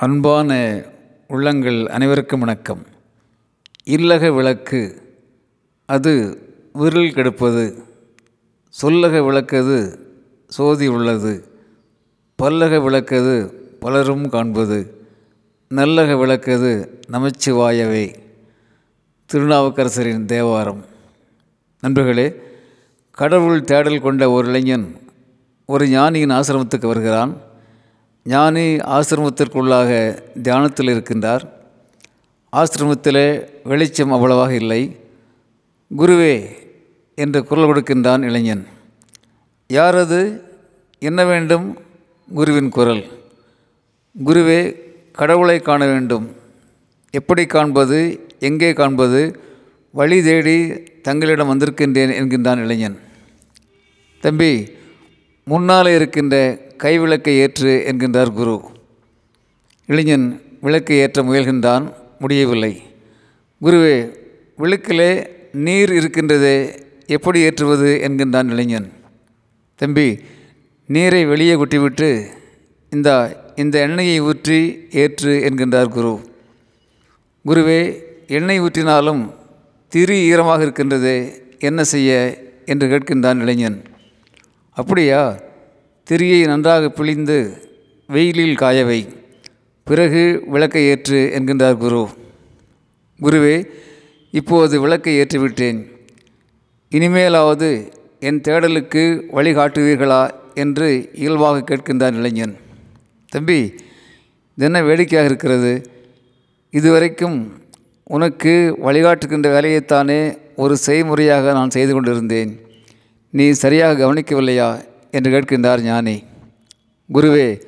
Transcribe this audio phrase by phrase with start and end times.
[0.00, 0.82] அன்பான
[1.28, 2.86] உள்ளங்கள் அனைவருக்கும் வணக்கம்.
[3.86, 5.02] இல்லக விளக்கு
[5.86, 6.42] அது
[6.72, 7.82] விரல் கெடுப்பது.
[8.82, 9.98] சொல்லக விளக்கது
[10.48, 11.48] சோதி உள்ளது.
[12.42, 15.06] பல்லக விளக்கது பலரும் காண்பது.
[15.70, 18.14] நல்லக விளக்கது நமச்சிவாயவே.
[19.32, 20.84] திருநாவுக்கரசரின் தேவாரம்.
[21.80, 22.42] நண்பர்களே
[23.10, 24.98] கடவுள் தேடல் கொண்ட ஒரு இளைஞன்
[25.66, 27.48] ஒரு ஞானியின் ஆசிரமத்துக்கு வருகிறான்.
[28.24, 31.40] ஞானி ஆசிரமத்திற்குள்ளாக தியானத்தில் இருக்கின்றார்.
[32.56, 34.96] ஆசிரமத்தில் வெளிச்சம் அவ்வளவாக இல்லை.
[35.96, 36.50] குருவே
[37.14, 38.66] என்று குரல் கொடுக்கின்றான் இளைஞன்.
[39.68, 40.42] யார் அது
[40.98, 41.78] என்ன வேண்டும்?
[42.34, 43.04] குருவின் குரல்.
[44.24, 44.80] குருவே
[45.12, 46.36] கடவுளை காண வேண்டும்.
[47.10, 48.28] எப்படி காண்பது?
[48.38, 49.40] எங்கே காண்பது?
[49.90, 52.98] வழி தேடி தங்களிடம் வந்திருக்கின்றேன் என்கின்றான் இளைஞன்.
[54.20, 54.70] தம்பி
[55.44, 58.62] முன்னால் இருக்கின்ற கைவிளக்கை ஏற்று என்கின்றார் குரு.
[59.86, 62.82] இளைஞன் விளக்கை ஏற்ற முயல்கின்றான் முடியவில்லை.
[63.62, 64.14] குருவே
[64.58, 68.92] விளக்கிலே நீர் இருக்கின்றதே எப்படி ஏற்றுவது என்கின்றான் இளைஞன்.
[69.76, 70.18] தம்பி
[70.86, 72.26] நீரை வெளியே கொட்டிவிட்டு
[72.90, 73.08] இந்த
[73.56, 76.20] இந்த எண்ணெயை ஊற்றி ஏற்று என்கின்றார் குரு.
[77.46, 79.34] குருவே எண்ணெய் ஊற்றினாலும்
[79.88, 82.38] திரி ஈரமாக இருக்கின்றதே என்ன செய்ய?
[82.64, 83.82] என்று கேட்கின்றான் இளைஞன்.
[84.70, 85.40] அப்படியா?
[86.10, 87.36] திரியை நன்றாக பிழிந்து
[88.06, 89.08] வெயிலில் காயவை
[89.84, 92.08] பிறகு விளக்கை ஏற்று என்கின்றார் குரு.
[93.20, 93.56] குருவே
[94.30, 95.78] இப்போது விளக்கை ஏற்றிவிட்டேன்
[96.90, 97.70] இனிமேலாவது
[98.20, 99.04] என் தேடலுக்கு
[99.36, 102.56] வழிகாட்டுவீர்களா என்று இயல்பாக கேட்கின்றான் இளைஞன்.
[103.28, 103.60] தம்பி
[104.54, 105.72] இது என்ன வேடிக்கையாக இருக்கிறது?
[106.70, 107.38] இதுவரைக்கும்
[108.04, 110.20] உனக்கு வழிகாட்டுகின்ற வேலையைத்தானே
[110.56, 112.60] ஒரு செய்முறையாக நான் செய்து கொண்டிருந்தேன்.
[113.30, 114.70] நீ சரியாக கவனிக்கவில்லையா?
[115.10, 116.22] என்று கேட்கின்றார் ஞானி.
[117.12, 117.62] குருவே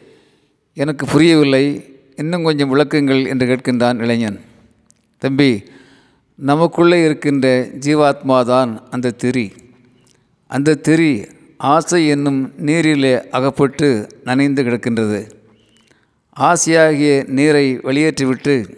[0.75, 1.97] எனக்கு புரியவில்லை.
[2.17, 4.41] இன்னும் கொஞ்சம் விளக்குங்கள் என்று கேட்கின்றான் இளைஞன்.
[5.19, 5.63] தம்பி
[6.35, 9.53] நமக்குள்ளே இருக்கின்ற ஜீவாத்மா தான் அந்த திரி.
[10.47, 11.25] அந்த திரி
[11.57, 15.31] ஆசை என்னும் நீரிலே அகப்பட்டு நனைந்து கிடக்கின்றது.
[16.41, 18.77] ஆசையாகிய நீரை வெளியேற்றிவிட்டு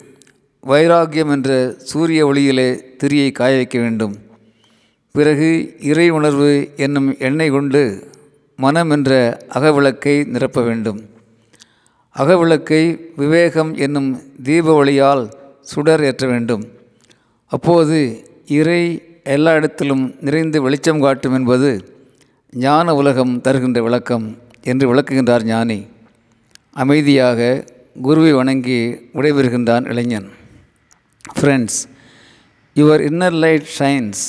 [0.61, 4.17] வைராக்கியம் என்ற சூரிய ஒளியிலே திரியை காய வைக்க வேண்டும்.
[5.13, 8.13] பிறகு இறை உணர்வு என்னும் எண்ணெய் கொண்டு
[8.57, 11.01] மனம் என்ற அகவிளக்கை நிரப்ப வேண்டும்.
[12.17, 15.25] அகவிளக்கை விவேகம் என்னும் தீப ஒளியால்
[15.61, 16.65] சுடர் ஏற்ற வேண்டும்.
[17.47, 17.99] அப்போது
[18.47, 18.83] இறை
[19.25, 21.71] எல்லா இடத்திலும் நிறைந்து வெளிச்சம் காட்டும் என்பது
[22.51, 25.87] ஞான உலகம் தருகின்ற விளக்கம் என்று விளக்குகின்றார் ஞானி.
[26.73, 27.65] அமைதியாக
[28.03, 28.81] குருவை வணங்கி
[29.15, 30.29] விடைபெறுகின்றான் இளைஞன்.
[31.41, 31.81] Friends
[32.75, 34.23] your inner light shines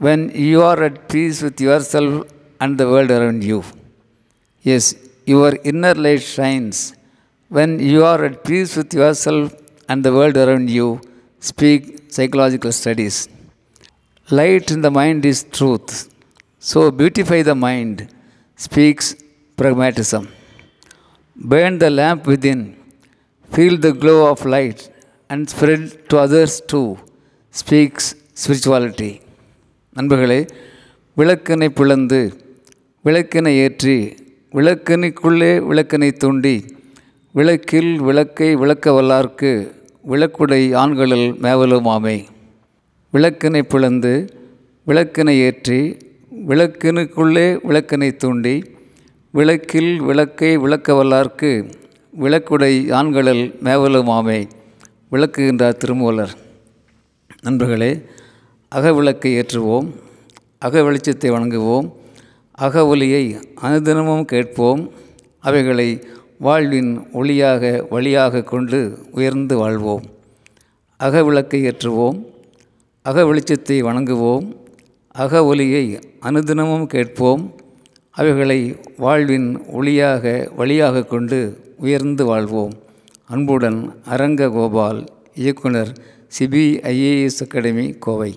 [0.00, 1.60] when you are at peace with
[1.92, 2.20] yourself
[2.62, 3.60] and the world around you.
[4.62, 4.94] Yes,
[5.26, 6.94] your inner light shines
[7.48, 9.54] when you are at peace with yourself
[9.88, 10.88] and the world around you.
[11.50, 13.28] Speak psychological studies.
[14.30, 15.90] Light in the mind is truth.
[16.58, 17.96] So beautify the mind,
[18.54, 19.06] speaks
[19.56, 20.28] pragmatism.
[21.34, 22.60] Burn the lamp within,
[23.54, 24.80] feel the glow of light,
[25.30, 26.98] and spread to others too,
[27.50, 29.12] speaks spirituality.
[29.98, 30.40] நண்பர்களே
[31.18, 32.20] விளக்கினை பிளந்து
[33.04, 33.94] விளக்கினை ஏற்றி
[34.54, 36.52] விளக்கினைக்குள்ளே விளக்கினை தூண்டி
[37.34, 39.52] விளக்கில் விளக்கை விளக்க வல்லார்க்கு
[40.10, 42.16] விளக்குடை ஆண்களில் மேவலுமாமே.
[43.12, 44.12] விளக்கினை பிளந்து
[44.86, 45.78] விளக்கினை ஏற்றி
[46.50, 48.54] விளக்கினுக்குள்ளே விளக்கினை தூண்டி
[49.38, 51.52] விளக்கில் விளக்கை விளக்க வல்லார்க்கு
[52.22, 54.40] விளக்குடை ஆண்களில் மேவலுமாமே
[55.14, 56.34] விளக்குகின்றார் திருமூலர்.
[57.46, 57.92] நண்பர்களே
[58.68, 59.88] அக விளக்கை ஏற்றுவோம்
[60.66, 61.88] அக வெளிச்சத்தை வணங்குவோம்.
[62.60, 64.90] அக ஒலியை அனுதினமும் கேட்போம்.
[65.38, 66.04] அவைகளை
[66.38, 70.02] வாழ்வின் ஒளியாக வழியாக கொண்டு உயர்ந்து வாழ்வோம்.
[70.96, 72.18] அக விளக்கை ஏற்றுவோம்.
[73.02, 74.52] அக வெளிச்சத்தை வணங்குவோம்.
[75.08, 77.54] அக ஒலியை அனுதினமும் கேட்போம்.
[78.10, 82.72] அவைகளை வாழ்வின் ஒளியாக வழியாக கொண்டு உயர்ந்து வாழ்வோம்.
[83.26, 85.04] அன்புடன் அரங்க கோபால்
[85.34, 85.92] இயக்குனர்
[86.38, 88.34] சிபிஐஏஎஸ் அகாடமி கோவை.